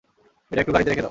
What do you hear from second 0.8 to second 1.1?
রেখে দাও।